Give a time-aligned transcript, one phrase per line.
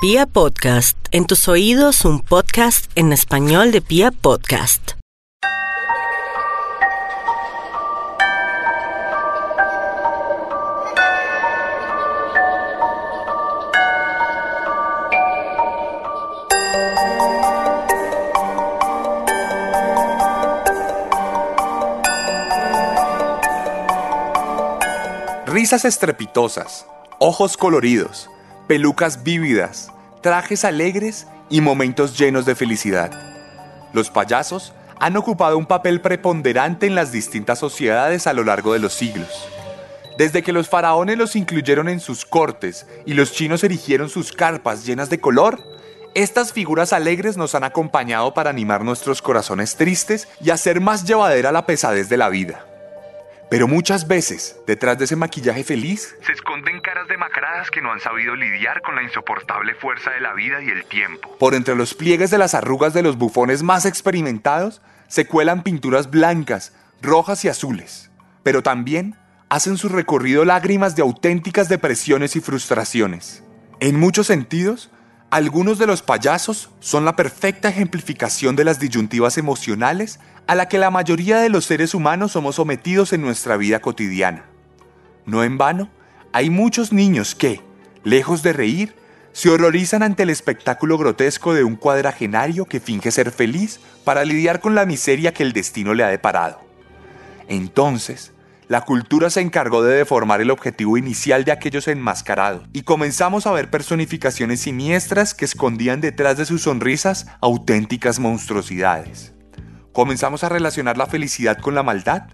[0.00, 4.92] Pia Podcast, en tus oídos un podcast en español de Pia Podcast.
[25.46, 26.86] Risas estrepitosas,
[27.18, 28.30] ojos coloridos,
[28.68, 29.90] pelucas vívidas,
[30.20, 33.10] trajes alegres y momentos llenos de felicidad.
[33.94, 38.78] Los payasos han ocupado un papel preponderante en las distintas sociedades a lo largo de
[38.78, 39.48] los siglos.
[40.18, 44.84] Desde que los faraones los incluyeron en sus cortes y los chinos erigieron sus carpas
[44.84, 45.62] llenas de color,
[46.14, 51.52] estas figuras alegres nos han acompañado para animar nuestros corazones tristes y hacer más llevadera
[51.52, 52.66] la pesadez de la vida.
[53.50, 58.00] Pero muchas veces, detrás de ese maquillaje feliz, se esconden caras demacradas que no han
[58.00, 61.34] sabido lidiar con la insoportable fuerza de la vida y el tiempo.
[61.38, 66.10] Por entre los pliegues de las arrugas de los bufones más experimentados, se cuelan pinturas
[66.10, 68.10] blancas, rojas y azules.
[68.42, 69.16] Pero también
[69.48, 73.42] hacen su recorrido lágrimas de auténticas depresiones y frustraciones.
[73.80, 74.90] En muchos sentidos,
[75.30, 80.78] algunos de los payasos son la perfecta ejemplificación de las disyuntivas emocionales a la que
[80.78, 84.46] la mayoría de los seres humanos somos sometidos en nuestra vida cotidiana.
[85.26, 85.90] No en vano,
[86.32, 87.60] hay muchos niños que,
[88.04, 88.94] lejos de reír,
[89.32, 94.60] se horrorizan ante el espectáculo grotesco de un cuadragenario que finge ser feliz para lidiar
[94.60, 96.60] con la miseria que el destino le ha deparado.
[97.48, 98.32] Entonces,
[98.68, 103.52] la cultura se encargó de deformar el objetivo inicial de aquellos enmascarados y comenzamos a
[103.52, 109.34] ver personificaciones siniestras que escondían detrás de sus sonrisas auténticas monstruosidades.
[109.92, 112.24] Comenzamos a relacionar la felicidad con la maldad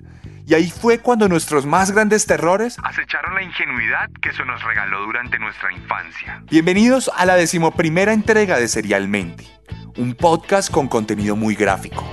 [0.47, 5.03] y ahí fue cuando nuestros más grandes terrores acecharon la ingenuidad que se nos regaló
[5.07, 6.43] durante nuestra infancia.
[6.51, 9.47] Bienvenidos a la decimoprimera entrega de Serialmente,
[9.97, 12.05] un podcast con contenido muy gráfico.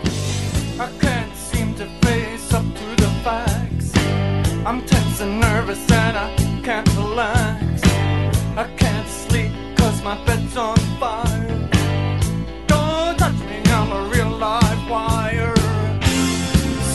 [4.65, 7.81] I'm tense and nervous and I can't relax.
[8.55, 11.69] I can't sleep cause my bed's on fire.
[12.67, 15.53] Don't touch me, I'm a real live wire.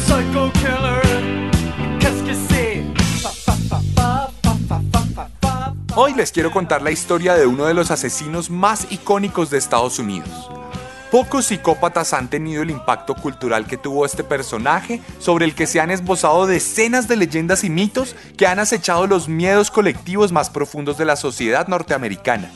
[0.07, 1.03] Psycho killer,
[1.99, 2.37] qu'est-ce que?
[5.99, 9.99] Hoy les quiero contar la historia de uno de los asesinos más icónicos de Estados
[9.99, 10.29] Unidos.
[11.11, 15.81] Pocos psicópatas han tenido el impacto cultural que tuvo este personaje, sobre el que se
[15.81, 20.99] han esbozado decenas de leyendas y mitos que han acechado los miedos colectivos más profundos
[20.99, 22.51] de la sociedad norteamericana.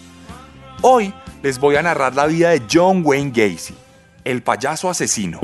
[0.83, 3.75] Hoy les voy a narrar la vida de John Wayne Gacy,
[4.25, 5.41] el payaso asesino.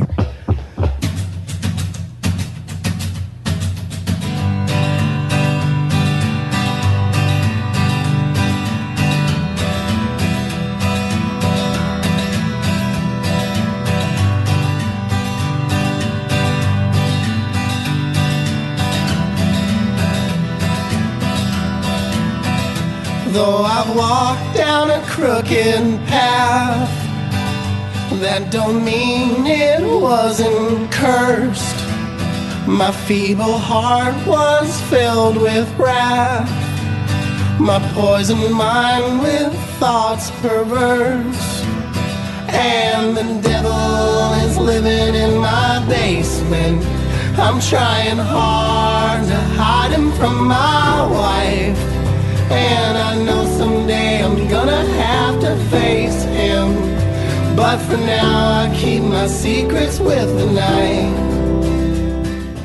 [23.37, 26.89] Though I've walked down a crooked path,
[28.19, 31.77] that don't mean it wasn't cursed.
[32.67, 36.49] My feeble heart was filled with wrath,
[37.61, 41.63] my poisoned mind with thoughts perverse.
[42.49, 46.83] And the devil is living in my basement.
[47.39, 51.96] I'm trying hard to hide him from my wife.
[52.51, 56.75] And I know someday I'm gonna have to face him.
[57.57, 61.15] But for now, I keep my secrets with the night.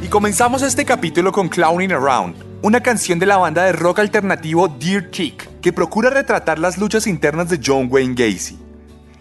[0.04, 4.68] Y comenzamos este capítulo con Clowning Around, una canción de la banda de rock alternativo
[4.68, 8.60] Dear Chick, que procura retratar las luchas internas de John Wayne Gacy.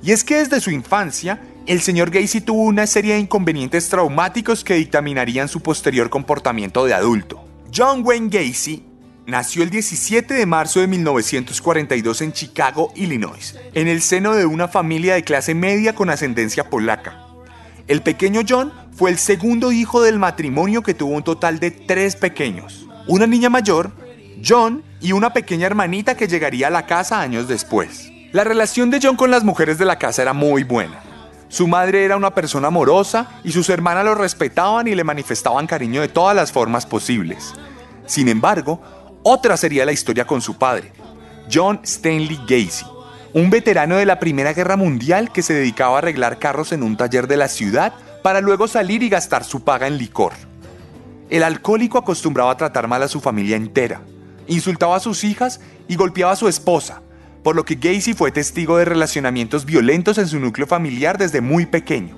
[0.03, 4.65] Y es que desde su infancia, el señor Gacy tuvo una serie de inconvenientes traumáticos
[4.65, 7.45] que dictaminarían su posterior comportamiento de adulto.
[7.73, 8.90] John Wayne Gacy
[9.31, 14.67] Nació el 17 de marzo de 1942 en Chicago, Illinois, en el seno de una
[14.67, 17.17] familia de clase media con ascendencia polaca.
[17.87, 22.17] El pequeño John fue el segundo hijo del matrimonio que tuvo un total de tres
[22.17, 22.89] pequeños.
[23.07, 23.93] Una niña mayor,
[24.45, 28.11] John, y una pequeña hermanita que llegaría a la casa años después.
[28.33, 31.05] La relación de John con las mujeres de la casa era muy buena.
[31.49, 36.01] Su madre era una persona amorosa y sus hermanas lo respetaban y le manifestaban cariño
[36.01, 37.55] de todas las formas posibles.
[38.07, 38.83] Sin embargo,
[39.23, 40.93] otra sería la historia con su padre,
[41.53, 42.87] John Stanley Gacy,
[43.35, 46.97] un veterano de la Primera Guerra Mundial que se dedicaba a arreglar carros en un
[46.97, 50.33] taller de la ciudad para luego salir y gastar su paga en licor.
[51.29, 54.01] El alcohólico acostumbraba a tratar mal a su familia entera,
[54.47, 57.03] insultaba a sus hijas y golpeaba a su esposa,
[57.43, 61.67] por lo que Gacy fue testigo de relacionamientos violentos en su núcleo familiar desde muy
[61.67, 62.17] pequeño.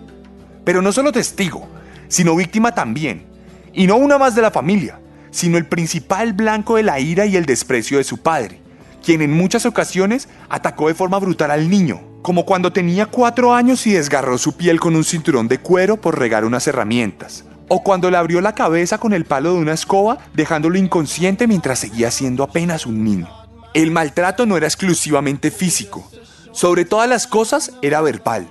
[0.64, 1.69] Pero no solo testigo,
[2.08, 3.26] sino víctima también,
[3.72, 4.99] y no una más de la familia,
[5.32, 8.61] sino el principal blanco de la ira y el desprecio de su padre,
[9.02, 13.84] quien en muchas ocasiones atacó de forma brutal al niño, como cuando tenía cuatro años
[13.88, 18.11] y desgarró su piel con un cinturón de cuero por regar unas herramientas, o cuando
[18.11, 22.44] le abrió la cabeza con el palo de una escoba dejándolo inconsciente mientras seguía siendo
[22.44, 23.28] apenas un niño.
[23.75, 26.08] El maltrato no era exclusivamente físico,
[26.52, 28.46] sobre todas las cosas era verbal,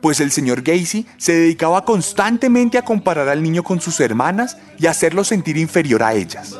[0.00, 4.86] pues el señor Gacy se dedicaba constantemente a comparar al niño con sus hermanas y
[4.86, 6.56] hacerlo sentir inferior a ellas.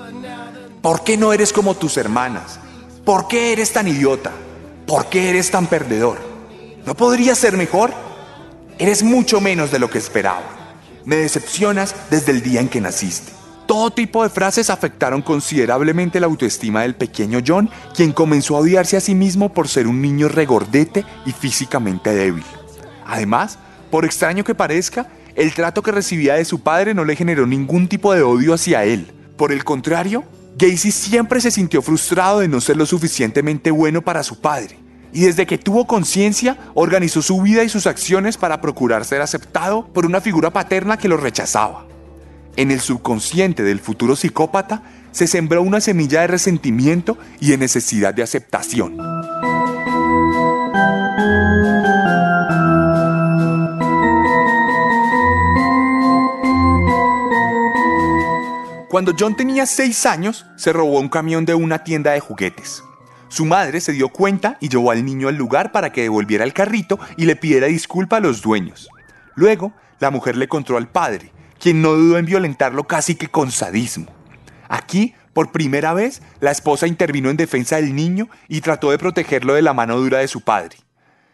[0.82, 2.58] ¿Por qué no eres como tus hermanas?
[3.04, 4.32] ¿Por qué eres tan idiota?
[4.87, 6.19] ¿Por qué eres tan perdedor?
[6.87, 7.92] ¿No podrías ser mejor?
[8.78, 10.42] Eres mucho menos de lo que esperaba.
[11.04, 13.32] Me decepcionas desde el día en que naciste.
[13.66, 18.96] Todo tipo de frases afectaron considerablemente la autoestima del pequeño John, quien comenzó a odiarse
[18.96, 22.44] a sí mismo por ser un niño regordete y físicamente débil.
[23.10, 23.58] Además,
[23.90, 27.88] por extraño que parezca, el trato que recibía de su padre no le generó ningún
[27.88, 29.12] tipo de odio hacia él.
[29.36, 30.24] Por el contrario,
[30.56, 34.78] Gacy siempre se sintió frustrado de no ser lo suficientemente bueno para su padre.
[35.12, 39.88] Y desde que tuvo conciencia, organizó su vida y sus acciones para procurar ser aceptado
[39.88, 41.86] por una figura paterna que lo rechazaba.
[42.54, 48.14] En el subconsciente del futuro psicópata se sembró una semilla de resentimiento y de necesidad
[48.14, 48.96] de aceptación.
[58.90, 62.82] Cuando John tenía 6 años, se robó un camión de una tienda de juguetes.
[63.28, 66.52] Su madre se dio cuenta y llevó al niño al lugar para que devolviera el
[66.52, 68.88] carrito y le pidiera disculpa a los dueños.
[69.37, 73.52] Luego, la mujer le contó al padre, quien no dudó en violentarlo casi que con
[73.52, 74.08] sadismo.
[74.69, 79.54] Aquí, por primera vez, la esposa intervino en defensa del niño y trató de protegerlo
[79.54, 80.78] de la mano dura de su padre.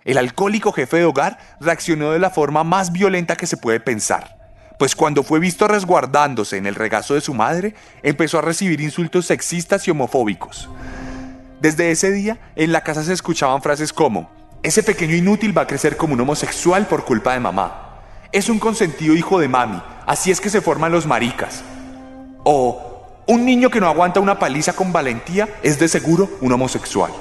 [0.04, 4.45] El alcohólico jefe de hogar reaccionó de la forma más violenta que se puede pensar,
[4.78, 9.26] pues cuando fue visto resguardándose en el regazo de su madre, empezó a recibir insultos
[9.26, 10.68] sexistas y homofóbicos.
[11.60, 14.30] Desde ese día, en la casa se escuchaban frases como,
[14.62, 18.00] ese pequeño inútil va a crecer como un homosexual por culpa de mamá.
[18.32, 21.62] Es un consentido hijo de mami, así es que se forman los maricas.
[22.44, 27.12] O un niño que no aguanta una paliza con valentía es de seguro un homosexual.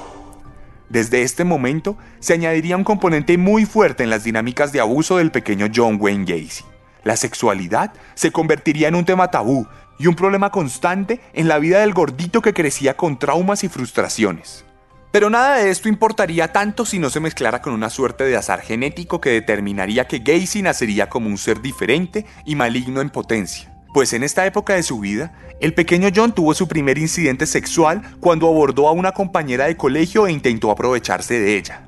[0.88, 5.32] Desde este momento se añadiría un componente muy fuerte en las dinámicas de abuso del
[5.32, 6.75] pequeño John Wayne Gacy.
[7.06, 9.64] La sexualidad se convertiría en un tema tabú
[9.96, 14.64] y un problema constante en la vida del gordito que crecía con traumas y frustraciones.
[15.12, 18.60] Pero nada de esto importaría tanto si no se mezclara con una suerte de azar
[18.60, 23.72] genético que determinaría que Gacy nacería como un ser diferente y maligno en potencia.
[23.94, 28.02] Pues en esta época de su vida, el pequeño John tuvo su primer incidente sexual
[28.18, 31.86] cuando abordó a una compañera de colegio e intentó aprovecharse de ella.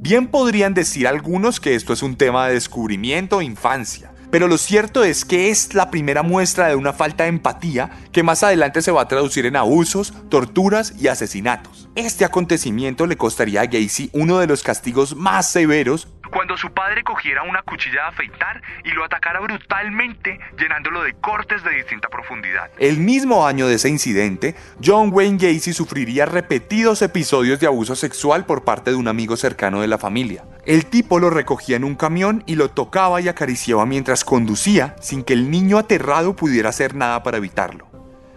[0.00, 4.58] Bien podrían decir algunos que esto es un tema de descubrimiento e infancia, pero lo
[4.58, 8.82] cierto es que es la primera muestra de una falta de empatía que más adelante
[8.82, 11.88] se va a traducir en abusos, torturas y asesinatos.
[11.94, 17.02] Este acontecimiento le costaría a Gacy uno de los castigos más severos cuando su padre
[17.04, 22.70] cogiera una cuchilla de afeitar y lo atacara brutalmente, llenándolo de cortes de distinta profundidad.
[22.78, 24.54] El mismo año de ese incidente,
[24.84, 29.80] John Wayne Gacy sufriría repetidos episodios de abuso sexual por parte de un amigo cercano
[29.80, 30.44] de la familia.
[30.64, 35.24] El tipo lo recogía en un camión y lo tocaba y acariciaba mientras conducía, sin
[35.24, 37.88] que el niño aterrado pudiera hacer nada para evitarlo.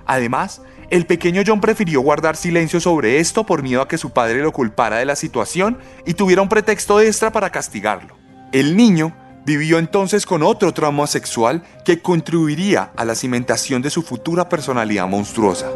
[0.05, 4.41] Además, el pequeño John prefirió guardar silencio sobre esto por miedo a que su padre
[4.41, 8.17] lo culpara de la situación y tuviera un pretexto extra para castigarlo.
[8.51, 14.01] El niño vivió entonces con otro trauma sexual que contribuiría a la cimentación de su
[14.01, 15.71] futura personalidad monstruosa.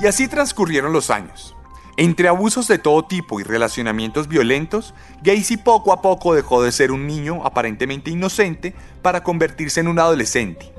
[0.00, 1.55] Y así transcurrieron los años.
[1.98, 6.92] Entre abusos de todo tipo y relacionamientos violentos, Gacy poco a poco dejó de ser
[6.92, 10.70] un niño aparentemente inocente para convertirse en un adolescente.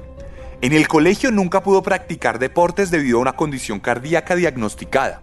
[0.61, 5.21] En el colegio nunca pudo practicar deportes debido a una condición cardíaca diagnosticada.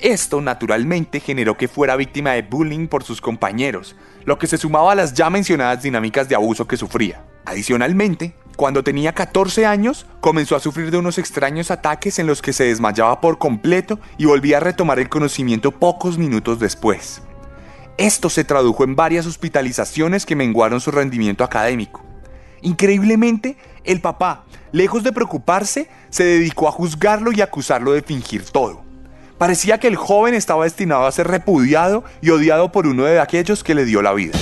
[0.00, 4.92] Esto naturalmente generó que fuera víctima de bullying por sus compañeros, lo que se sumaba
[4.92, 7.24] a las ya mencionadas dinámicas de abuso que sufría.
[7.44, 12.54] Adicionalmente, cuando tenía 14 años, comenzó a sufrir de unos extraños ataques en los que
[12.54, 17.20] se desmayaba por completo y volvía a retomar el conocimiento pocos minutos después.
[17.98, 22.02] Esto se tradujo en varias hospitalizaciones que menguaron su rendimiento académico.
[22.62, 28.82] Increíblemente, el papá, lejos de preocuparse, se dedicó a juzgarlo y acusarlo de fingir todo.
[29.36, 33.62] Parecía que el joven estaba destinado a ser repudiado y odiado por uno de aquellos
[33.62, 34.38] que le dio la vida.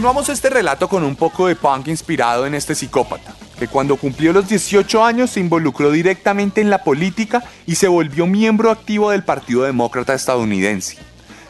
[0.00, 4.32] Continuamos este relato con un poco de punk inspirado en este psicópata, que cuando cumplió
[4.32, 9.24] los 18 años se involucró directamente en la política y se volvió miembro activo del
[9.24, 10.96] Partido Demócrata estadounidense.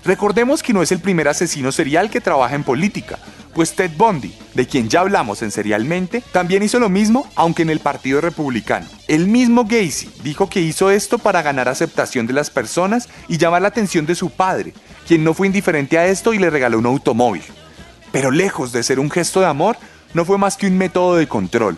[0.04, 3.20] Recordemos que no es el primer asesino serial que trabaja en política,
[3.54, 7.70] pues Ted Bundy, de quien ya hablamos en Serialmente, también hizo lo mismo, aunque en
[7.70, 8.88] el Partido Republicano.
[9.06, 13.62] El mismo Gacy dijo que hizo esto para ganar aceptación de las personas y llamar
[13.62, 14.74] la atención de su padre,
[15.06, 17.44] quien no fue indiferente a esto y le regaló un automóvil.
[18.12, 19.76] Pero lejos de ser un gesto de amor,
[20.14, 21.76] no fue más que un método de control,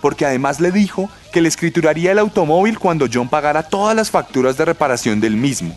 [0.00, 4.56] porque además le dijo que le escrituraría el automóvil cuando John pagara todas las facturas
[4.56, 5.74] de reparación del mismo.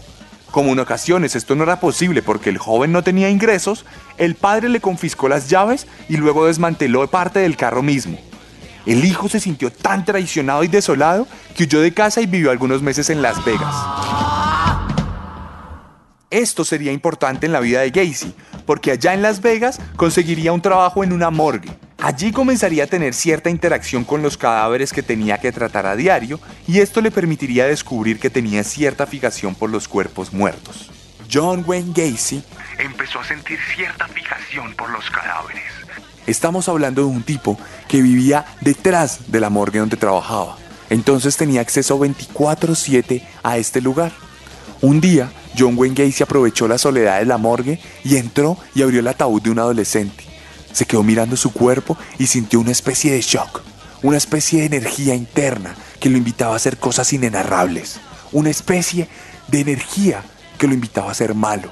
[0.51, 3.85] Como en ocasiones esto no era posible porque el joven no tenía ingresos,
[4.17, 8.19] el padre le confiscó las llaves y luego desmanteló parte del carro mismo.
[8.85, 12.81] El hijo se sintió tan traicionado y desolado que huyó de casa y vivió algunos
[12.81, 13.73] meses en Las Vegas.
[16.33, 18.33] Esto sería importante en la vida de Gacy,
[18.65, 21.69] porque allá en Las Vegas conseguiría un trabajo en una morgue,
[22.03, 26.37] Allí comenzaría a tener cierta interacción con los cadáveres que tenía que tratar a diario
[26.67, 30.91] y esto le permitiría descubrir que tenía cierta fijación por los cuerpos muertos.
[31.31, 32.43] John Wayne Gacy
[32.77, 35.63] empezó a sentir cierta fijación por los cadáveres.
[36.27, 40.57] Estamos hablando de un tipo que vivía detrás de la morgue donde trabajaba.
[40.89, 44.11] Entonces tenía acceso 24/7 a este lugar.
[44.81, 48.99] Un día, John Wayne Gacy aprovechó la soledad de la morgue y entró y abrió
[48.99, 50.23] el ataúd de un adolescente.
[50.71, 53.61] Se quedó mirando su cuerpo y sintió una especie de shock,
[54.01, 57.99] una especie de energía interna que lo invitaba a hacer cosas inenarrables,
[58.31, 59.07] una especie
[59.47, 60.23] de energía
[60.57, 61.69] que lo invitaba a ser malo.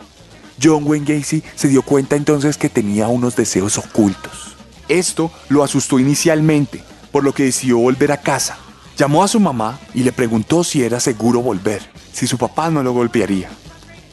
[0.61, 4.55] John Wayne Gacy se dio cuenta entonces que tenía unos deseos ocultos.
[4.87, 8.57] Esto lo asustó inicialmente, por lo que decidió volver a casa.
[8.97, 11.81] Llamó a su mamá y le preguntó si era seguro volver,
[12.13, 13.49] si su papá no lo golpearía.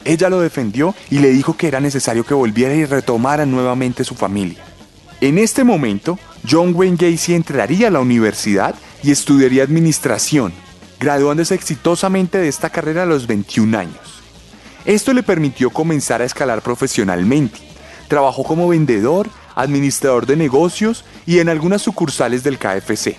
[0.05, 4.15] Ella lo defendió y le dijo que era necesario que volviera y retomara nuevamente su
[4.15, 4.63] familia.
[5.21, 6.17] En este momento,
[6.49, 10.53] John Wayne Gacy entraría a la universidad y estudiaría administración,
[10.99, 14.21] graduándose exitosamente de esta carrera a los 21 años.
[14.85, 17.59] Esto le permitió comenzar a escalar profesionalmente.
[18.07, 23.17] Trabajó como vendedor, administrador de negocios y en algunas sucursales del KFC.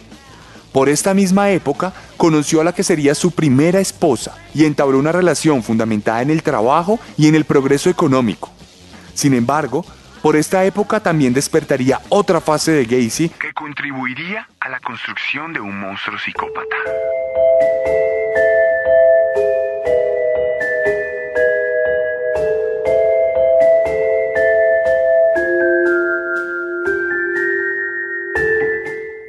[0.72, 5.12] Por esta misma época, conoció a la que sería su primera esposa y entabló una
[5.12, 8.50] relación fundamentada en el trabajo y en el progreso económico.
[9.14, 9.84] Sin embargo,
[10.22, 15.60] por esta época también despertaría otra fase de Gacy que contribuiría a la construcción de
[15.60, 16.76] un monstruo psicópata.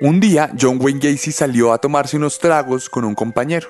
[0.04, 3.68] Un día, John Wayne Gacy salió a tomarse unos tragos con un compañero.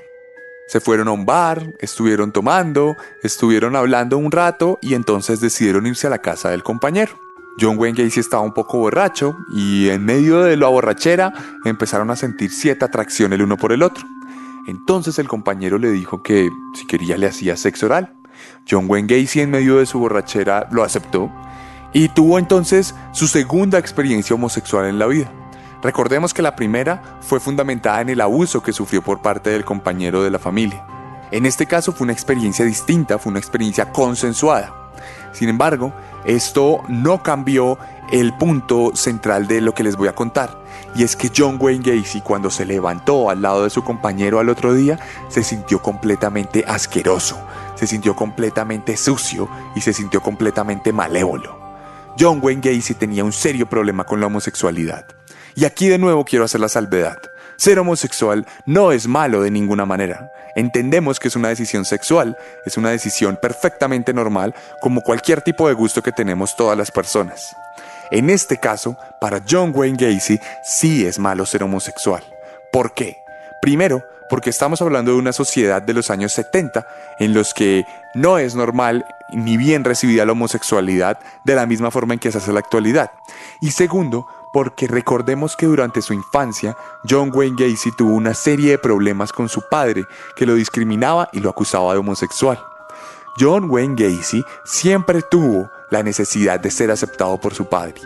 [0.70, 6.08] Se fueron a un bar, estuvieron tomando, estuvieron hablando un rato y entonces decidieron irse
[6.08, 7.20] a la casa del compañero.
[7.60, 11.34] John Wayne Gacy estaba un poco borracho y en medio de la borrachera
[11.66, 14.06] empezaron a sentir cierta atracción el uno por el otro.
[14.68, 18.14] Entonces el compañero le dijo que si quería le hacía sexo oral.
[18.70, 21.30] John Wayne Gacy en medio de su borrachera lo aceptó
[21.92, 25.41] y tuvo entonces su segunda experiencia homosexual en la vida.
[25.82, 30.24] Recordemos que la primera fue fundamentada en el abuso que sufrió por parte del compañero
[30.24, 30.86] de la familia.
[31.32, 34.76] En este caso fue una experiencia distinta, fue una experiencia consensuada.
[35.32, 35.94] Sin embargo,
[36.26, 37.80] esto no cambió
[38.12, 40.62] el punto central de lo que les voy a contar.
[40.94, 44.50] Y es que John Wayne Gacy cuando se levantó al lado de su compañero al
[44.50, 47.40] otro día, se sintió completamente asqueroso,
[47.76, 51.60] se sintió completamente sucio y se sintió completamente malévolo.
[52.20, 55.21] John Wayne Gacy tenía un serio problema con la homosexualidad.
[55.56, 57.18] Y aquí de nuevo quiero hacer la salvedad.
[57.58, 60.32] Ser homosexual no es malo de ninguna manera.
[60.56, 65.74] Entendemos que es una decisión sexual, es una decisión perfectamente normal como cualquier tipo de
[65.74, 67.56] gusto que tenemos todas las personas.
[68.10, 72.24] En este caso, para John Wayne Gacy sí es malo ser homosexual.
[72.72, 73.24] ¿Por qué?
[73.62, 76.88] Primero, porque estamos hablando de una sociedad de los años 70
[77.20, 82.14] en los que no es normal ni bien recibida la homosexualidad de la misma forma
[82.14, 83.12] en que se hace la actualidad.
[83.62, 86.76] Y segundo, porque recordemos que durante su infancia
[87.10, 90.06] John Wayne Gacy tuvo una serie de problemas con su padre
[90.36, 92.60] que lo discriminaba y lo acusaba de homosexual.
[93.40, 98.02] John Wayne Gacy siempre tuvo la necesidad de ser aceptado por su padre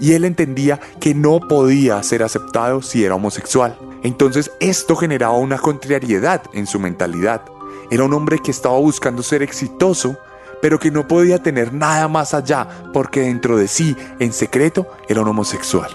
[0.00, 3.76] y él entendía que no podía ser aceptado si era homosexual.
[4.02, 7.42] Entonces esto generaba una contrariedad en su mentalidad.
[7.90, 10.16] Era un hombre que estaba buscando ser exitoso,
[10.62, 15.22] pero que no podía tener nada más allá porque dentro de sí, en secreto, era
[15.22, 15.90] un homosexual.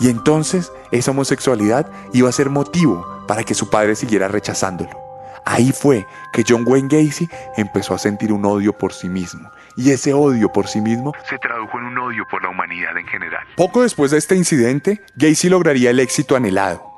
[0.00, 5.02] Y entonces esa homosexualidad iba a ser motivo para que su padre siguiera rechazándolo.
[5.44, 9.90] Ahí fue que John Wayne Gacy empezó a sentir un odio por sí mismo y
[9.90, 13.44] ese odio por sí mismo se tradujo en un odio por la humanidad en general.
[13.56, 16.92] Poco después de este incidente, Gacy lograría el éxito anhelado.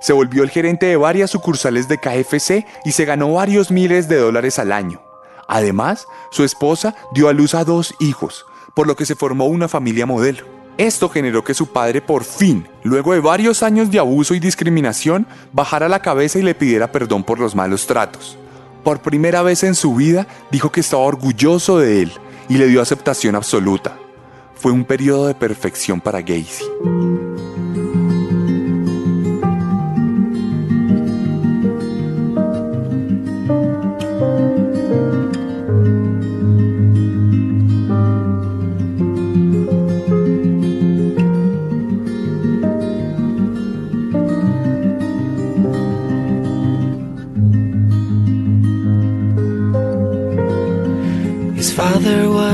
[0.00, 4.16] Se volvió el gerente de varias sucursales de KFC y se ganó varios miles de
[4.16, 5.00] dólares al año.
[5.48, 9.66] Además, su esposa dio a luz a dos hijos, por lo que se formó una
[9.66, 10.44] familia modelo.
[10.76, 15.26] Esto generó que su padre por fin, luego de varios años de abuso y discriminación,
[15.52, 18.38] bajara la cabeza y le pidiera perdón por los malos tratos.
[18.84, 22.12] Por primera vez en su vida dijo que estaba orgulloso de él
[22.48, 23.98] y le dio aceptación absoluta.
[24.54, 26.64] Fue un periodo de perfección para Gacy.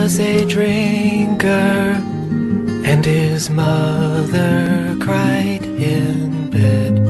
[0.05, 1.97] A drinker,
[2.85, 7.01] and his mother cried in bed.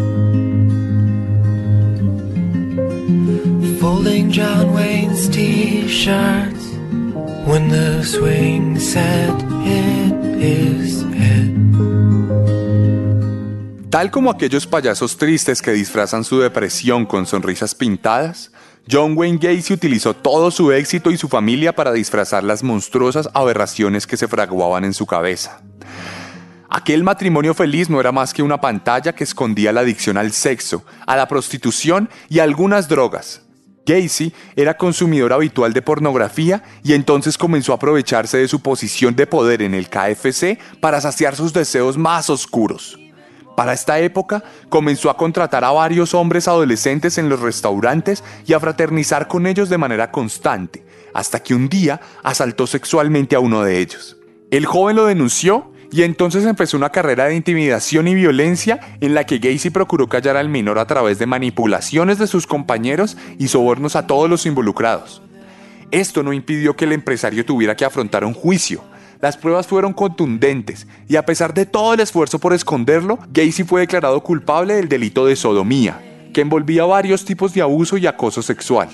[3.80, 6.64] Folding John Wayne's t-shirts
[7.44, 11.50] when the swing set hit his head.
[13.90, 18.52] Tal como aquellos payasos tristes que disfrazan su depresión con sonrisas pintadas,
[18.90, 24.06] John Wayne Gacy utilizó todo su éxito y su familia para disfrazar las monstruosas aberraciones
[24.06, 25.62] que se fraguaban en su cabeza.
[26.68, 30.84] Aquel matrimonio feliz no era más que una pantalla que escondía la adicción al sexo,
[31.06, 33.42] a la prostitución y a algunas drogas.
[33.86, 39.26] Gacy era consumidor habitual de pornografía y entonces comenzó a aprovecharse de su posición de
[39.26, 42.98] poder en el KFC para saciar sus deseos más oscuros.
[43.56, 48.60] Para esta época comenzó a contratar a varios hombres adolescentes en los restaurantes y a
[48.60, 53.78] fraternizar con ellos de manera constante, hasta que un día asaltó sexualmente a uno de
[53.78, 54.16] ellos.
[54.50, 59.24] El joven lo denunció y entonces empezó una carrera de intimidación y violencia en la
[59.24, 63.94] que Gacy procuró callar al menor a través de manipulaciones de sus compañeros y sobornos
[63.94, 65.22] a todos los involucrados.
[65.92, 68.82] Esto no impidió que el empresario tuviera que afrontar un juicio,
[69.24, 73.80] las pruebas fueron contundentes y a pesar de todo el esfuerzo por esconderlo, Gacy fue
[73.80, 75.98] declarado culpable del delito de sodomía,
[76.34, 78.90] que envolvía varios tipos de abuso y acoso sexual.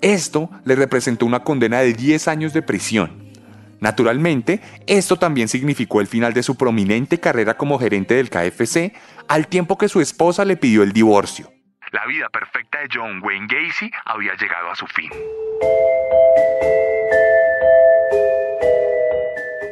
[0.00, 3.30] Esto le representó una condena de 10 años de prisión.
[3.80, 8.94] Naturalmente, esto también significó el final de su prominente carrera como gerente del KFC,
[9.28, 11.52] al tiempo que su esposa le pidió el divorcio.
[11.92, 15.10] La vida perfecta de John Wayne Gacy había llegado a su fin.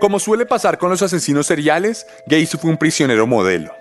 [0.00, 3.72] Como suele pasar con los asesinos seriales, Gacy fue un prisionero modelo.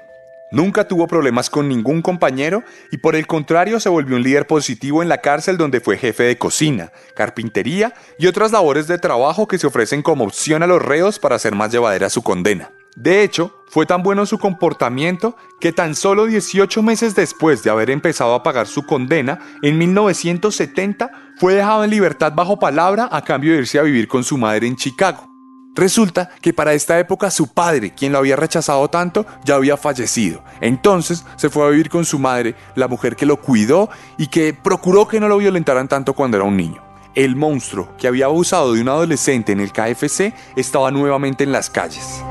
[0.50, 5.04] Nunca tuvo problemas con ningún compañero y por el contrario se volvió un líder positivo
[5.04, 9.60] en la cárcel donde fue jefe de cocina, carpintería y otras labores de trabajo que
[9.60, 12.72] se ofrecen como opción a los reos para hacer más llevadera su condena.
[12.96, 17.92] De hecho, fue tan bueno su comportamiento que tan solo 18 meses después de haber
[17.92, 23.54] empezado a pagar su condena, en 1970 fue dejado en libertad bajo palabra a cambio
[23.54, 25.37] de irse a vivir con su madre en Chicago.
[25.78, 30.42] Resulta que para esta época su padre, quien lo había rechazado tanto, ya había fallecido.
[30.60, 33.88] Entonces se fue a vivir con su madre, la mujer que lo cuidó
[34.18, 36.82] y que procuró que no lo violentaran tanto cuando era un niño.
[37.14, 41.70] El monstruo que había abusado de un adolescente en el KFC estaba nuevamente en las
[41.70, 42.24] calles.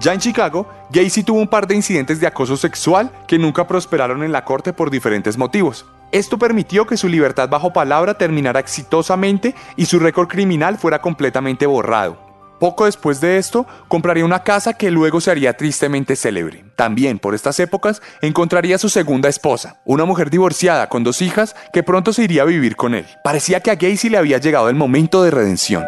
[0.00, 4.22] Ya en Chicago, Gacy tuvo un par de incidentes de acoso sexual que nunca prosperaron
[4.22, 5.86] en la corte por diferentes motivos.
[6.12, 11.66] Esto permitió que su libertad bajo palabra terminara exitosamente y su récord criminal fuera completamente
[11.66, 12.30] borrado.
[12.58, 16.64] Poco después de esto, compraría una casa que luego se haría tristemente célebre.
[16.76, 21.54] También por estas épocas encontraría a su segunda esposa, una mujer divorciada con dos hijas
[21.72, 23.06] que pronto se iría a vivir con él.
[23.24, 25.84] Parecía que a Gacy le había llegado el momento de redención.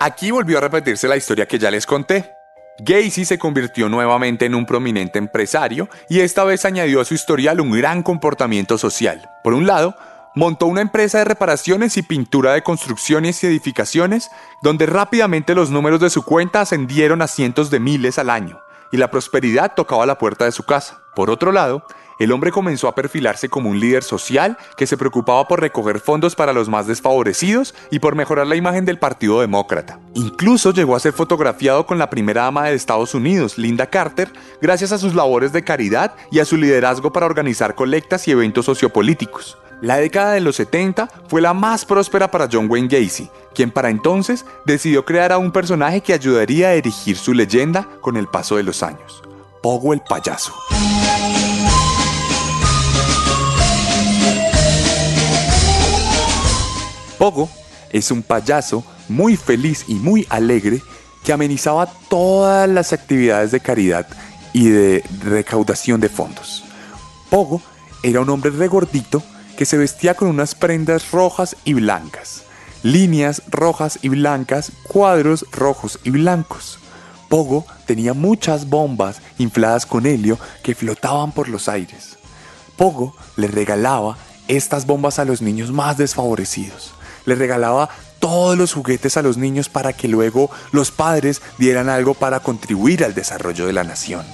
[0.00, 2.39] Aquí volvió a repetirse la historia que ya les conté.
[2.82, 7.60] Gacy se convirtió nuevamente en un prominente empresario y esta vez añadió a su historial
[7.60, 9.30] un gran comportamiento social.
[9.44, 9.94] Por un lado,
[10.34, 14.30] montó una empresa de reparaciones y pintura de construcciones y edificaciones,
[14.62, 18.60] donde rápidamente los números de su cuenta ascendieron a cientos de miles al año,
[18.92, 21.02] y la prosperidad tocaba la puerta de su casa.
[21.14, 21.84] Por otro lado,
[22.20, 26.36] el hombre comenzó a perfilarse como un líder social que se preocupaba por recoger fondos
[26.36, 29.98] para los más desfavorecidos y por mejorar la imagen del Partido Demócrata.
[30.12, 34.30] Incluso llegó a ser fotografiado con la primera dama de Estados Unidos, Linda Carter,
[34.60, 38.66] gracias a sus labores de caridad y a su liderazgo para organizar colectas y eventos
[38.66, 39.56] sociopolíticos.
[39.80, 43.88] La década de los 70 fue la más próspera para John Wayne Gacy, quien para
[43.88, 48.56] entonces decidió crear a un personaje que ayudaría a erigir su leyenda con el paso
[48.56, 49.22] de los años.
[49.62, 50.52] Pogo el payaso.
[57.20, 57.50] Pogo
[57.90, 60.80] es un payaso muy feliz y muy alegre
[61.22, 64.06] que amenizaba todas las actividades de caridad
[64.54, 66.64] y de recaudación de fondos.
[67.28, 67.60] Pogo
[68.02, 69.22] era un hombre regordito
[69.54, 72.44] que se vestía con unas prendas rojas y blancas,
[72.82, 76.78] líneas rojas y blancas, cuadros rojos y blancos.
[77.28, 82.16] Pogo tenía muchas bombas infladas con helio que flotaban por los aires.
[82.78, 84.16] Pogo le regalaba
[84.48, 86.94] estas bombas a los niños más desfavorecidos.
[87.30, 87.88] Le regalaba
[88.18, 93.04] todos los juguetes a los niños para que luego los padres dieran algo para contribuir
[93.04, 94.26] al desarrollo de la nación.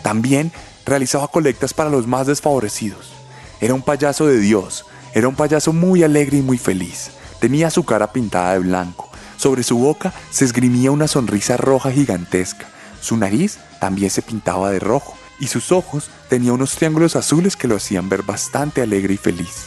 [0.00, 0.50] También
[0.86, 3.12] realizaba colectas para los más desfavorecidos.
[3.60, 7.10] Era un payaso de Dios, era un payaso muy alegre y muy feliz.
[7.40, 9.10] Tenía su cara pintada de blanco.
[9.36, 12.64] Sobre su boca se esgrimía una sonrisa roja gigantesca.
[13.02, 17.68] Su nariz también se pintaba de rojo y sus ojos tenían unos triángulos azules que
[17.68, 19.66] lo hacían ver bastante alegre y feliz.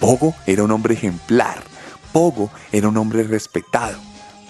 [0.00, 1.75] Pogo era un hombre ejemplar.
[2.16, 3.98] Pogo era un hombre respetado.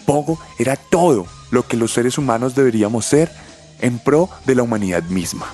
[0.04, 3.28] Pogo era todo lo que los seres humanos deberíamos ser
[3.80, 5.46] en pro de la humanidad misma.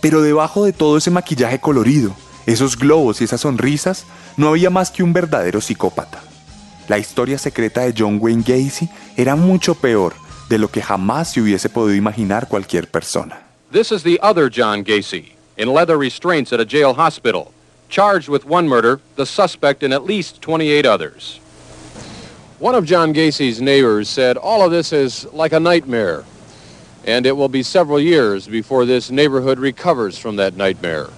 [0.00, 2.14] Pero debajo de todo ese maquillaje colorido,
[2.46, 4.04] esos globos y esas sonrisas,
[4.36, 6.22] no había más que un verdadero psicópata.
[6.86, 10.14] La historia secreta de John Wayne Gacy era mucho peor
[10.48, 13.42] de lo que jamás se hubiese podido imaginar cualquier persona.
[13.72, 17.50] This is the other John Gacy, in leather restraints at a jail hospital,
[17.92, 21.38] charged with one murder, the suspect in at least 28 others.
[22.58, 26.24] One of John Gacy's neighbors said all of this is like a nightmare,
[27.04, 31.08] and it will be several years before this neighborhood recovers from that nightmare.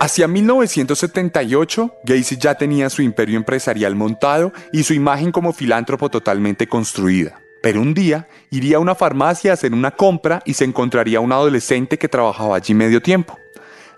[0.00, 6.66] Hacia 1978, Gacy ya tenía su imperio empresarial montado y su imagen como filántropo totalmente
[6.66, 7.40] construida.
[7.62, 11.32] Pero un día iría a una farmacia a hacer una compra y se encontraría un
[11.32, 13.36] adolescente que trabajaba allí medio tiempo.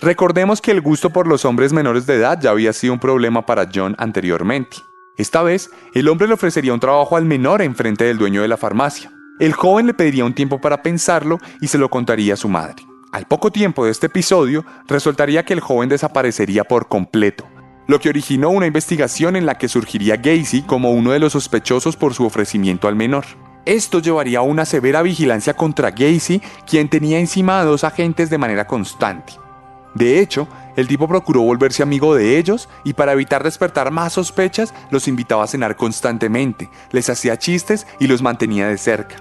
[0.01, 3.45] Recordemos que el gusto por los hombres menores de edad ya había sido un problema
[3.45, 4.79] para John anteriormente.
[5.19, 8.49] Esta vez, el hombre le ofrecería un trabajo al menor en frente del dueño de
[8.49, 9.13] la farmacia.
[9.39, 12.87] El joven le pediría un tiempo para pensarlo y se lo contaría a su madre.
[13.13, 17.47] Al poco tiempo de este episodio, resultaría que el joven desaparecería por completo,
[17.87, 21.97] lo que originó una investigación en la que surgiría Gacy como uno de los sospechosos
[21.97, 23.25] por su ofrecimiento al menor.
[23.67, 28.39] Esto llevaría a una severa vigilancia contra Gacy, quien tenía encima a dos agentes de
[28.39, 29.35] manera constante.
[29.95, 34.73] De hecho, el tipo procuró volverse amigo de ellos y para evitar despertar más sospechas,
[34.91, 39.17] los invitaba a cenar constantemente, les hacía chistes y los mantenía de cerca.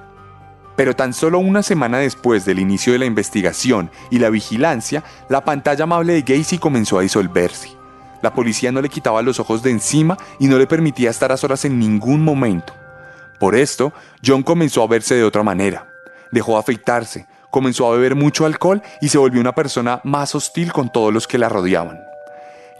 [0.77, 5.43] Pero tan solo una semana después del inicio de la investigación y la vigilancia, la
[5.43, 7.71] pantalla amable de Gacy comenzó a disolverse.
[8.21, 11.37] La policía no le quitaba los ojos de encima y no le permitía estar a
[11.37, 12.78] solas en ningún momento.
[13.39, 13.93] Por esto,
[14.25, 15.87] John comenzó a verse de otra manera.
[16.31, 20.71] Dejó de afeitarse, comenzó a beber mucho alcohol y se volvió una persona más hostil
[20.73, 21.99] con todos los que la rodeaban.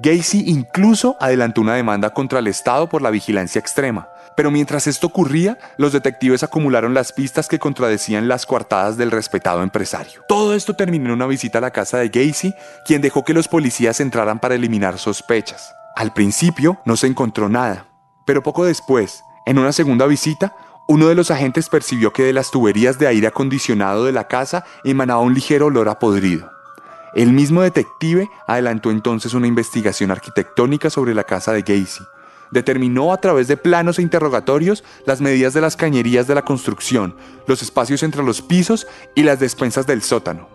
[0.02, 5.08] Gacy incluso adelantó una demanda contra el Estado por la vigilancia extrema, pero mientras esto
[5.08, 10.24] ocurría, los detectives acumularon las pistas que contradecían las coartadas del respetado empresario.
[10.30, 12.54] Todo esto terminó en una visita a la casa de Gacy,
[12.86, 15.74] quien dejó que los policías entraran para eliminar sospechas.
[15.98, 17.88] Al principio no se encontró nada,
[18.26, 20.56] pero poco después, en una segunda visita,
[20.88, 24.64] uno de los agentes percibió que de las tuberías de aire acondicionado de la casa
[24.84, 26.52] emanaba un ligero olor a podrido.
[27.16, 32.04] El mismo detective adelantó entonces una investigación arquitectónica sobre la casa de Gacy.
[32.52, 37.16] Determinó a través de planos e interrogatorios las medidas de las cañerías de la construcción,
[37.48, 38.86] los espacios entre los pisos
[39.16, 40.48] y las despensas del sótano.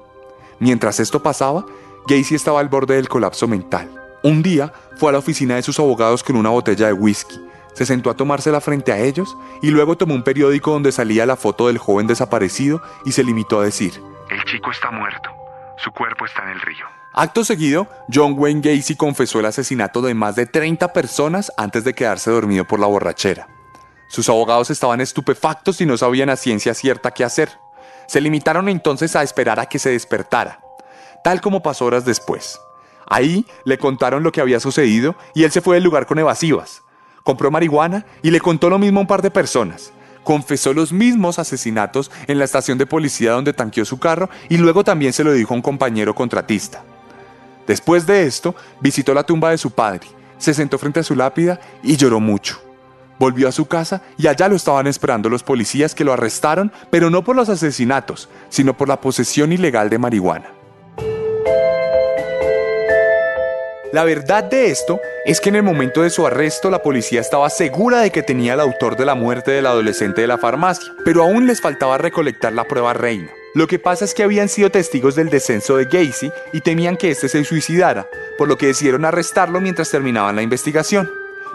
[0.60, 1.66] Mientras esto pasaba,
[2.06, 3.90] Gacy estaba al borde del colapso mental.
[4.22, 7.40] Un día fue a la oficina de sus abogados con una botella de whisky,
[7.74, 11.36] se sentó a tomársela frente a ellos y luego tomó un periódico donde salía la
[11.36, 15.30] foto del joven desaparecido y se limitó a decir, El chico está muerto.
[15.76, 16.86] Su cuerpo está en el río.
[17.12, 21.94] Acto seguido, John Wayne Gacy confesó el asesinato de más de 30 personas antes de
[21.94, 23.48] quedarse dormido por la borrachera.
[24.08, 27.50] Sus abogados estaban estupefactos y no sabían a ciencia cierta qué hacer.
[28.06, 30.60] Se limitaron entonces a esperar a que se despertara,
[31.22, 32.60] tal como pasó horas después.
[33.06, 36.83] Ahí le contaron lo que había sucedido y él se fue del lugar con evasivas.
[37.24, 39.92] Compró marihuana y le contó lo mismo a un par de personas
[40.24, 44.82] confesó los mismos asesinatos en la estación de policía donde tanqueó su carro y luego
[44.82, 46.82] también se lo dijo a un compañero contratista.
[47.66, 50.06] Después de esto, visitó la tumba de su padre,
[50.38, 52.60] se sentó frente a su lápida y lloró mucho.
[53.18, 57.10] Volvió a su casa y allá lo estaban esperando los policías que lo arrestaron, pero
[57.10, 60.63] no por los asesinatos, sino por la posesión ilegal de marihuana.
[63.94, 67.48] La verdad de esto es que en el momento de su arresto la policía estaba
[67.48, 71.22] segura de que tenía el autor de la muerte del adolescente de la farmacia, pero
[71.22, 73.30] aún les faltaba recolectar la prueba reina.
[73.54, 77.12] Lo que pasa es que habían sido testigos del descenso de Gacy y temían que
[77.12, 81.08] éste se suicidara, por lo que decidieron arrestarlo mientras terminaban la investigación.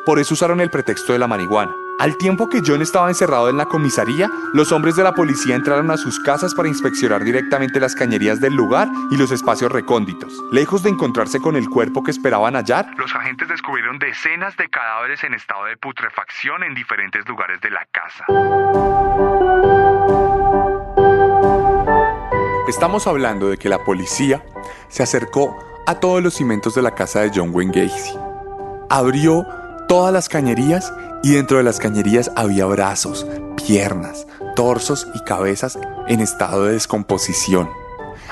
[0.06, 1.76] Por eso usaron el pretexto de la marihuana.
[2.00, 5.92] Al tiempo que John estaba encerrado en la comisaría, los hombres de la policía entraron
[5.92, 10.42] a sus casas para inspeccionar directamente las cañerías del lugar y los espacios recónditos.
[10.50, 15.26] Lejos de encontrarse con el cuerpo que esperaban hallar, Los agentes descubrieron decenas de cadáveres
[15.26, 18.26] en estado de putrefacción en diferentes lugares de la casa.
[22.70, 24.46] estamos hablando de que la policía
[24.88, 28.18] se acercó a todos los cimientos de la casa de John Wayne Gacy.
[28.90, 29.46] Abrió
[29.88, 35.78] todas las cañerías y dentro de las cañerías había brazos, piernas, torsos y cabezas
[36.08, 37.70] en estado de descomposición.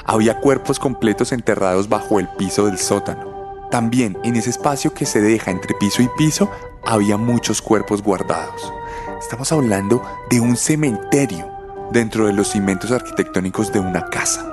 [0.06, 3.67] Había cuerpos completos enterrados bajo el piso del sótano.
[3.69, 6.50] También en ese espacio que se deja entre piso y piso
[6.86, 8.73] había muchos cuerpos guardados.
[9.19, 11.50] Estamos hablando de un cementerio
[11.91, 14.50] dentro de los cimientos arquitectónicos de una casa.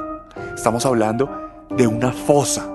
[0.55, 1.31] Estamos hablando
[1.71, 2.69] de una fosa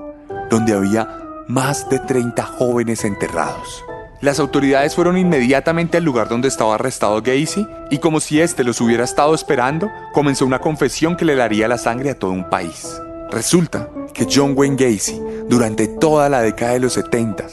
[0.49, 3.83] donde había más de 30 jóvenes enterrados.
[4.21, 8.81] Las autoridades fueron inmediatamente al lugar donde estaba arrestado Gacy y como si éste los
[8.81, 12.99] hubiera estado esperando, comenzó una confesión que le daría la sangre a todo un país.
[13.31, 17.45] Resulta que John Wayne Gacy, durante toda la década de los 70,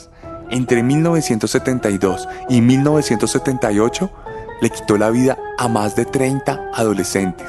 [0.50, 4.10] entre 1972 y 1978,
[4.60, 7.48] le quitó la vida a más de 30 adolescentes.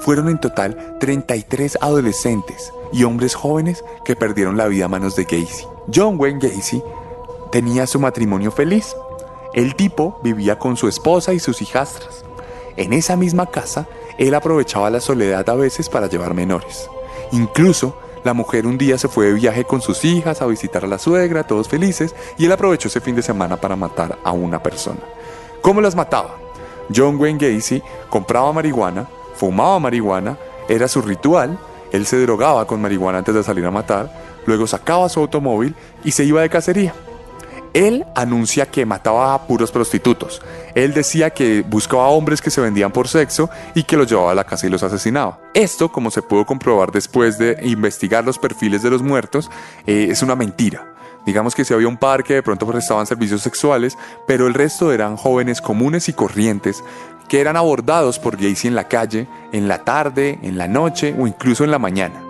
[0.00, 5.22] Fueron en total 33 adolescentes y hombres jóvenes que perdieron la vida a manos de
[5.22, 5.66] Gacy.
[5.94, 6.82] John Wayne Gacy
[7.50, 8.96] tenía su matrimonio feliz.
[9.52, 12.24] El tipo vivía con su esposa y sus hijastras.
[12.76, 13.86] En esa misma casa,
[14.18, 16.88] él aprovechaba la soledad a veces para llevar menores.
[17.32, 20.88] Incluso, la mujer un día se fue de viaje con sus hijas a visitar a
[20.88, 24.62] la suegra, todos felices, y él aprovechó ese fin de semana para matar a una
[24.62, 25.00] persona.
[25.62, 26.36] ¿Cómo las mataba?
[26.94, 30.36] John Wayne Gacy compraba marihuana, fumaba marihuana,
[30.68, 31.58] era su ritual,
[31.92, 34.12] él se drogaba con marihuana antes de salir a matar,
[34.46, 36.94] luego sacaba su automóvil y se iba de cacería.
[37.74, 40.42] Él anuncia que mataba a puros prostitutos.
[40.74, 44.34] Él decía que buscaba hombres que se vendían por sexo y que los llevaba a
[44.34, 45.38] la casa y los asesinaba.
[45.54, 49.50] Esto, como se pudo comprobar después de investigar los perfiles de los muertos,
[49.86, 50.94] eh, es una mentira.
[51.26, 54.90] Digamos que si había un par que de pronto prestaban servicios sexuales, pero el resto
[54.90, 56.82] eran jóvenes comunes y corrientes
[57.28, 61.28] que eran abordados por Gacy en la calle, en la tarde, en la noche o
[61.28, 62.29] incluso en la mañana.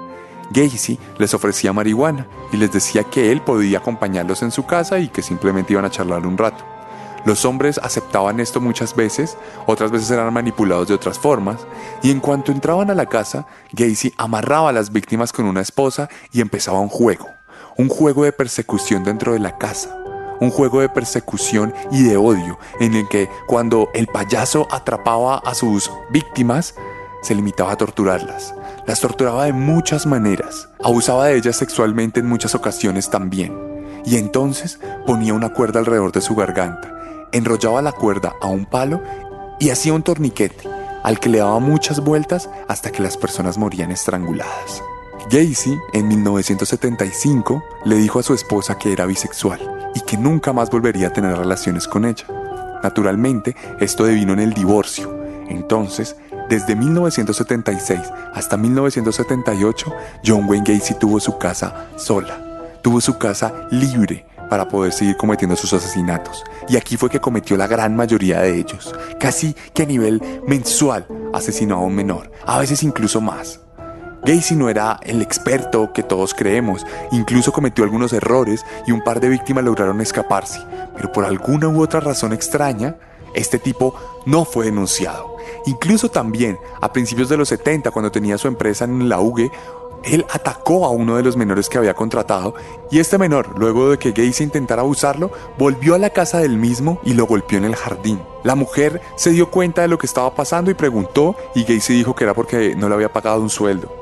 [0.50, 5.08] Gacy les ofrecía marihuana y les decía que él podía acompañarlos en su casa y
[5.08, 6.64] que simplemente iban a charlar un rato.
[7.24, 9.36] Los hombres aceptaban esto muchas veces,
[9.66, 11.66] otras veces eran manipulados de otras formas,
[12.02, 16.08] y en cuanto entraban a la casa, Gacy amarraba a las víctimas con una esposa
[16.32, 17.28] y empezaba un juego,
[17.76, 19.98] un juego de persecución dentro de la casa,
[20.40, 25.54] un juego de persecución y de odio, en el que cuando el payaso atrapaba a
[25.54, 26.74] sus víctimas,
[27.22, 28.54] se limitaba a torturarlas.
[28.90, 33.57] Las torturaba de muchas maneras, abusaba de ellas sexualmente en muchas ocasiones también,
[34.05, 36.92] y entonces ponía una cuerda alrededor de su garganta,
[37.31, 39.00] enrollaba la cuerda a un palo
[39.61, 40.68] y hacía un torniquete,
[41.05, 44.83] al que le daba muchas vueltas hasta que las personas morían estranguladas.
[45.31, 50.68] Gacy, en 1975, le dijo a su esposa que era bisexual y que nunca más
[50.68, 52.26] volvería a tener relaciones con ella.
[52.83, 55.16] Naturalmente, esto devino en el divorcio.
[55.48, 56.16] Entonces,
[56.50, 58.00] desde 1976
[58.34, 59.94] hasta 1978,
[60.26, 62.40] John Wayne Gacy tuvo su casa sola,
[62.82, 66.42] tuvo su casa libre para poder seguir cometiendo sus asesinatos.
[66.68, 71.06] Y aquí fue que cometió la gran mayoría de ellos, casi que a nivel mensual
[71.32, 73.60] asesinó a un menor, a veces incluso más.
[74.24, 79.20] Gacy no era el experto que todos creemos, incluso cometió algunos errores y un par
[79.20, 80.60] de víctimas lograron escaparse,
[80.96, 82.96] pero por alguna u otra razón extraña,
[83.34, 83.94] este tipo
[84.26, 85.29] no fue denunciado.
[85.66, 89.50] Incluso también a principios de los 70, cuando tenía su empresa en la UG,
[90.02, 92.54] él atacó a uno de los menores que había contratado
[92.90, 96.98] y este menor, luego de que Gacy intentara abusarlo, volvió a la casa del mismo
[97.04, 98.20] y lo golpeó en el jardín.
[98.42, 102.14] La mujer se dio cuenta de lo que estaba pasando y preguntó y Gacy dijo
[102.14, 103.94] que era porque no le había pagado un sueldo.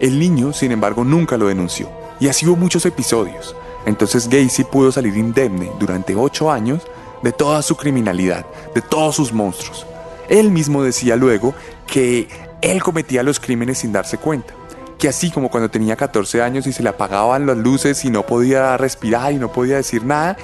[0.00, 1.88] El niño, sin embargo, nunca lo denunció
[2.18, 3.54] y así hubo muchos episodios.
[3.86, 6.82] Entonces Gacy pudo salir indemne durante ocho años
[7.22, 9.86] de toda su criminalidad, de todos sus monstruos.
[10.28, 11.54] Él mismo decía luego
[11.86, 12.28] que
[12.62, 14.54] él cometía los crímenes sin darse cuenta
[14.98, 18.24] que así como cuando tenía 14 años y se le apagaban las luces y no
[18.24, 20.36] podía respirar y no podía decir nada,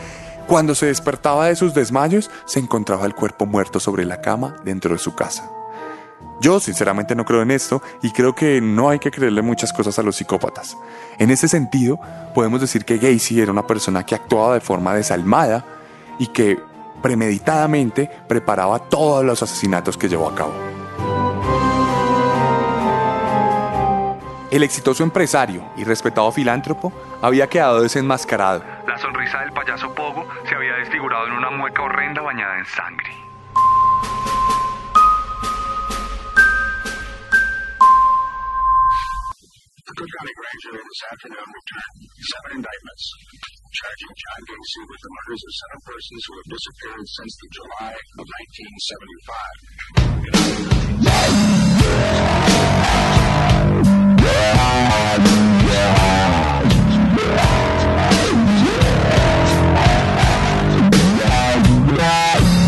[0.47, 4.93] cuando se despertaba de sus desmayos se encontraba el cuerpo muerto sobre la cama dentro
[4.93, 5.51] de su casa.
[6.40, 9.99] Yo sinceramente no creo en esto y creo que no hay que creerle muchas cosas
[9.99, 10.77] a los psicópatas.
[11.19, 12.01] En ese sentido,
[12.35, 15.64] podemos decir que Gacy era una persona que actuaba de forma desalmada
[16.19, 16.59] y que
[17.01, 20.53] premeditadamente preparaba todos los asesinatos que llevó a cabo.
[24.51, 28.65] El exitoso empresario y respetado filántropo había quedado desenmascarado.
[28.87, 33.11] La sonrisa del payaso Pogo se había desfigurado en una mueca horrenda bañada en sangre.
[43.71, 45.11] The Cook County grand jury this afternoon returned seven indictments charging John Gacy with the
[45.11, 48.27] murders of seven persons who have disappeared since the July of
[61.93, 62.60] Y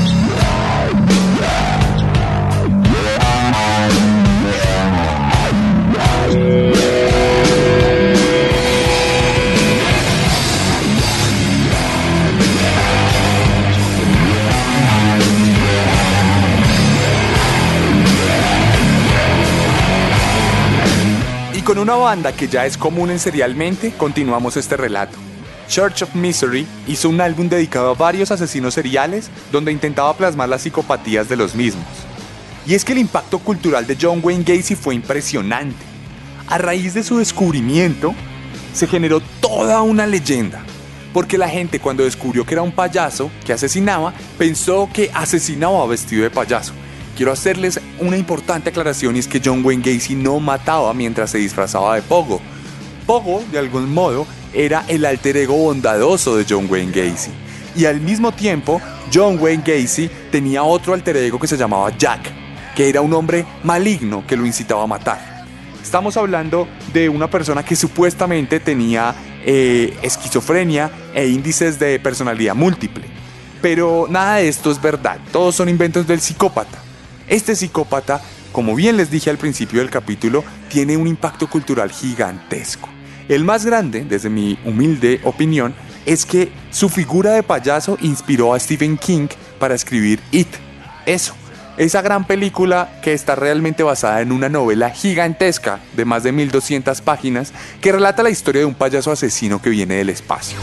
[21.72, 25.16] con una banda que ya es común en Serialmente, continuamos este relato.
[25.68, 30.61] Church of Misery hizo un álbum dedicado a varios asesinos seriales donde intentaba plasmar las
[30.61, 31.87] psicopatías de los mismos.
[32.66, 35.82] Y es que el impacto cultural de John Wayne Gacy fue impresionante.
[36.46, 38.14] A raíz de su descubrimiento,
[38.74, 40.62] se generó toda una leyenda.
[41.14, 46.22] Porque la gente cuando descubrió que era un payaso que asesinaba, pensó que asesinaba vestido
[46.22, 46.74] de payaso.
[47.16, 51.38] Quiero hacerles una importante aclaración y es que John Wayne Gacy no mataba mientras se
[51.38, 52.40] disfrazaba de Pogo.
[53.07, 57.31] Pogo, de algún modo, era el alter ego bondadoso de John Wayne Gacy.
[57.77, 58.81] Y al mismo tiempo,
[59.12, 62.31] John Wayne Gacy tenía otro alter ego que se llamaba Jack,
[62.75, 65.44] que era un hombre maligno que lo incitaba a matar.
[65.83, 73.05] Estamos hablando de una persona que supuestamente tenía eh, esquizofrenia e índices de personalidad múltiple.
[73.61, 76.82] Pero nada de esto es verdad, todos son inventos del psicópata.
[77.33, 78.21] Este psicópata,
[78.53, 82.90] como bien les dije al principio del capítulo, tiene un impacto cultural gigantesco.
[83.27, 88.61] El más grande, desde mi humilde opinión, es que su figura de payaso inspiró a
[88.61, 90.49] Stephen King para escribir It.
[91.07, 91.35] Eso,
[91.79, 97.01] esa gran película que está realmente basada en una novela gigantesca de más de 1200
[97.01, 100.59] páginas que relata la historia de un payaso asesino que viene del espacio.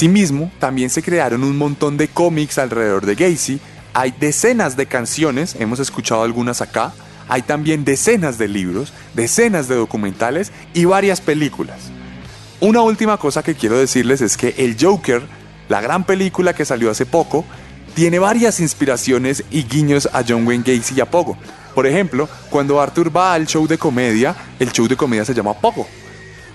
[0.00, 3.60] Asimismo, también se crearon un montón de cómics alrededor de Gacy,
[3.92, 6.94] hay decenas de canciones, hemos escuchado algunas acá,
[7.28, 11.90] hay también decenas de libros, decenas de documentales y varias películas.
[12.60, 15.20] Una última cosa que quiero decirles es que El Joker,
[15.68, 17.44] la gran película que salió hace poco,
[17.94, 21.36] tiene varias inspiraciones y guiños a John Wayne Gacy y a Pogo.
[21.74, 25.52] Por ejemplo, cuando Arthur va al show de comedia, el show de comedia se llama
[25.52, 25.86] Pogo.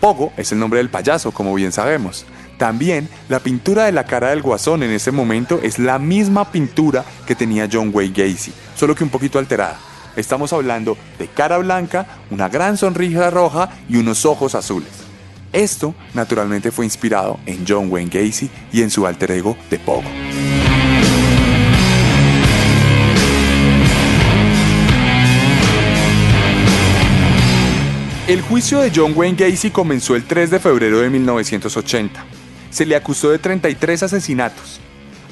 [0.01, 2.25] Pogo es el nombre del payaso, como bien sabemos.
[2.57, 7.03] También la pintura de la cara del guasón en ese momento es la misma pintura
[7.27, 9.77] que tenía John Wayne Gacy, solo que un poquito alterada.
[10.15, 14.89] Estamos hablando de cara blanca, una gran sonrisa roja y unos ojos azules.
[15.51, 20.03] Esto naturalmente fue inspirado en John Wayne Gacy y en su alter ego de Pogo.
[28.27, 32.34] El juicio de John Wayne Gacy comenzó el 3 de febrero de 1980.
[32.75, 34.81] Se le acusó de 33 asesinatos.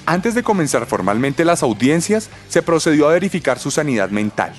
[0.06, 4.54] Antes de comenzar formalmente las audiencias, se procedió a verificar su sanidad mental.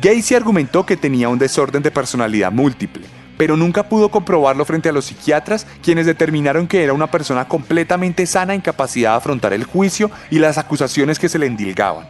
[0.00, 3.04] Gacy argumentó que tenía un desorden de personalidad múltiple,
[3.36, 8.26] pero nunca pudo comprobarlo frente a los psiquiatras, quienes determinaron que era una persona completamente
[8.26, 12.06] sana en de afrontar el juicio y las acusaciones que se le endilgaban.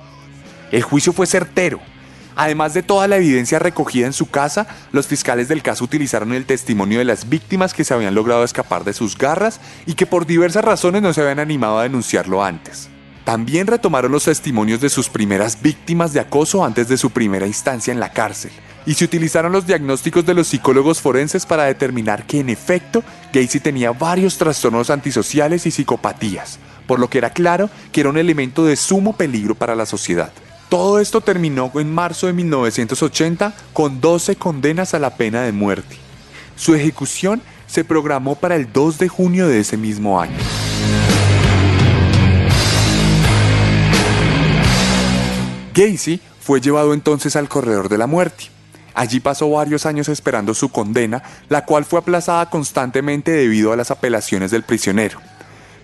[0.71, 1.81] El juicio fue certero.
[2.37, 6.47] Además de toda la evidencia recogida en su casa, los fiscales del caso utilizaron el
[6.47, 10.26] testimonio de las víctimas que se habían logrado escapar de sus garras y que por
[10.26, 12.89] diversas razones no se habían animado a denunciarlo antes.
[13.24, 17.93] También retomaron los testimonios de sus primeras víctimas de acoso antes de su primera instancia
[17.93, 18.53] en la cárcel,
[18.85, 23.61] y se utilizaron los diagnósticos de los psicólogos forenses para determinar que en efecto Gacy
[23.61, 28.66] tenía varios trastornos antisociales y psicopatías, por lo que era claro que era un elemento
[28.66, 30.32] de sumo peligro para la sociedad.
[30.75, 35.97] Todo esto terminó en marzo de 1980 con 12 condenas a la pena de muerte.
[36.57, 40.37] Su ejecución se programó para el 2 de junio de ese mismo año.
[45.72, 48.47] Gacy fue llevado entonces al corredor de la muerte.
[48.95, 53.93] Allí pasó varios años esperando su condena, la cual fue aplazada constantemente debido a las
[53.93, 55.20] apelaciones del prisionero.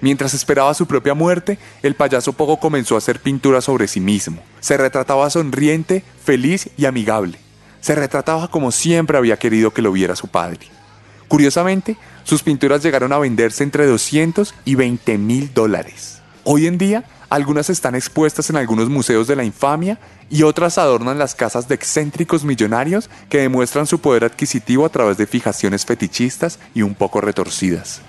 [0.01, 4.42] Mientras esperaba su propia muerte, el payaso Pogo comenzó a hacer pinturas sobre sí mismo.
[4.61, 7.38] Se retrataba sonriente, feliz y amigable.
[7.80, 10.61] Se retrataba como siempre había querido que lo viera su padre.
[11.28, 16.20] Curiosamente, sus pinturas llegaron a venderse entre 200 y 20 mil dólares.
[16.44, 21.16] Hoy en día Algunas están expuestas en algunos museos de la infamia y otras adornan
[21.16, 26.59] las casas de excéntricos millonarios que demuestran su poder adquisitivo a través de fijaciones fetichistas
[26.74, 28.03] y un poco retorcidas.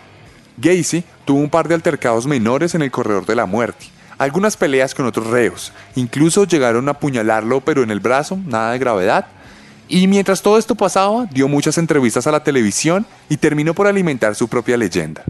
[0.62, 3.88] Gacy tuvo un par de altercados menores en el corredor de la muerte,
[4.20, 8.80] algunas peleas con otros reos, incluso llegaron a apuñalarlo pero en el brazo, nada de
[8.80, 9.26] gravedad,
[9.88, 14.36] y mientras todo esto pasaba, dio muchas entrevistas a la televisión y terminó por alimentar
[14.36, 15.24] su propia leyenda.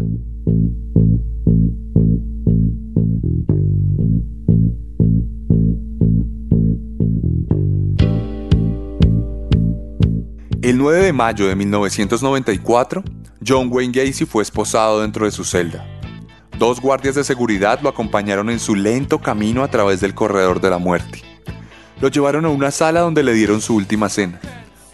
[10.62, 13.04] El 9 de mayo de 1994,
[13.46, 15.84] John Wayne Gacy fue esposado dentro de su celda.
[16.60, 20.70] Dos guardias de seguridad lo acompañaron en su lento camino a través del corredor de
[20.70, 21.24] la muerte.
[22.00, 24.40] Lo llevaron a una sala donde le dieron su última cena.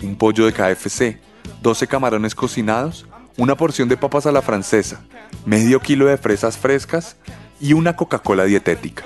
[0.01, 1.19] Un pollo de KFC,
[1.61, 5.01] 12 camarones cocinados, una porción de papas a la francesa,
[5.45, 7.17] medio kilo de fresas frescas
[7.59, 9.03] y una Coca-Cola dietética.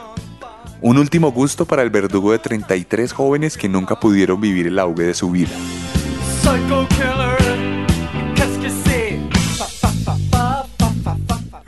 [0.82, 5.04] Un último gusto para el verdugo de 33 jóvenes que nunca pudieron vivir el auge
[5.04, 5.52] de su vida.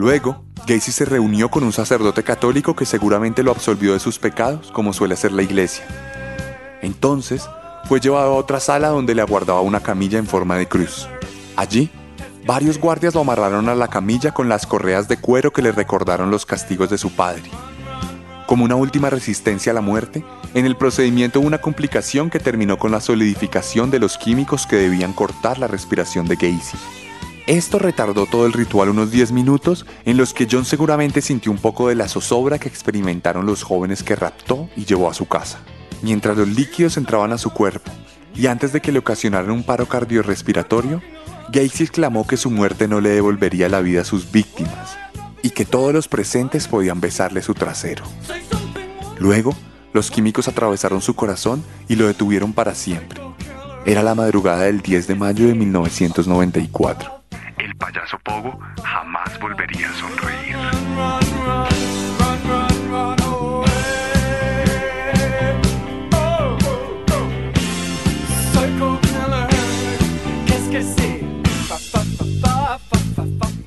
[0.03, 4.69] Luego, Gacy se reunió con un sacerdote católico que seguramente lo absolvió de sus pecados,
[4.73, 5.85] como suele hacer la iglesia.
[6.81, 7.47] Entonces,
[7.85, 11.07] fue llevado a otra sala donde le aguardaba una camilla en forma de cruz.
[11.55, 11.89] Allí,
[12.45, 16.29] varios guardias lo amarraron a la camilla con las correas de cuero que le recordaron
[16.29, 17.49] los castigos de su padre.
[18.45, 22.77] Como una última resistencia a la muerte, en el procedimiento hubo una complicación que terminó
[22.77, 27.02] con la solidificación de los químicos que debían cortar la respiración de Gacy.
[27.47, 31.57] Esto retardó todo el ritual unos 10 minutos en los que John seguramente sintió un
[31.57, 35.59] poco de la zozobra que experimentaron los jóvenes que raptó y llevó a su casa.
[36.01, 37.91] Mientras los líquidos entraban a su cuerpo
[38.33, 41.01] y antes de que le ocasionaran un paro cardiorrespiratorio,
[41.49, 44.97] Gacy exclamó que su muerte no le devolvería la vida a sus víctimas
[45.41, 48.05] y que todos los presentes podían besarle su trasero.
[49.19, 49.53] Luego,
[49.91, 53.21] los químicos atravesaron su corazón y lo detuvieron para siempre.
[53.85, 57.11] Era la madrugada del 10 de mayo de 1994.
[57.57, 60.55] El payaso Pogo jamás volvería a sonreír.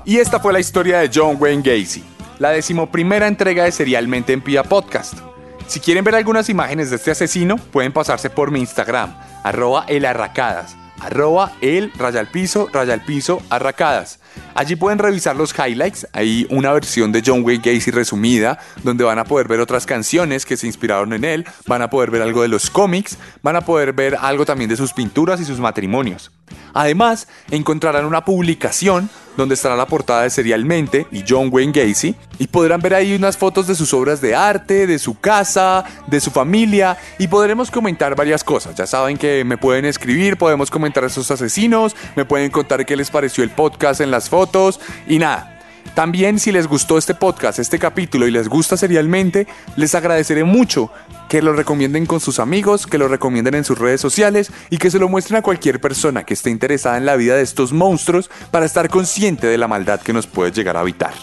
[0.03, 2.03] Y esta fue la historia de John Wayne Gacy,
[2.39, 5.26] la decimoprimera entrega de Serialmente en Pia Podcast.
[5.67, 9.13] Si quieren ver algunas imágenes de este asesino, pueden pasarse por mi Instagram,
[9.43, 11.91] arroba elarracadas, arroba el
[12.31, 14.19] piso, rayal piso, arracadas.
[14.55, 19.19] Allí pueden revisar los highlights, hay una versión de John Wayne Gacy resumida, donde van
[19.19, 22.43] a poder ver otras canciones que se inspiraron en él, van a poder ver algo
[22.43, 26.31] de los cómics, van a poder ver algo también de sus pinturas y sus matrimonios.
[26.73, 32.47] Además, encontrarán una publicación donde estará la portada de Serialmente y John Wayne Gacy, y
[32.47, 36.31] podrán ver ahí unas fotos de sus obras de arte, de su casa, de su
[36.31, 38.75] familia, y podremos comentar varias cosas.
[38.75, 43.09] Ya saben que me pueden escribir, podemos comentar esos asesinos, me pueden contar qué les
[43.09, 45.56] pareció el podcast en las fotos, y nada.
[45.97, 50.91] También si les gustó este podcast, este capítulo y les gusta serialmente, les agradeceré mucho
[51.27, 54.91] que lo recomienden con sus amigos, que lo recomienden en sus redes sociales y que
[54.91, 58.29] se lo muestren a cualquier persona que esté interesada en la vida de estos monstruos
[58.51, 61.13] para estar consciente de la maldad que nos puede llegar a habitar.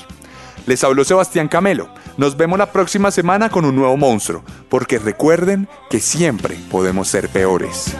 [0.66, 1.88] Les habló Sebastián Camelo.
[2.16, 7.28] Nos vemos la próxima semana con un nuevo monstruo, porque recuerden que siempre podemos ser
[7.28, 7.94] peores.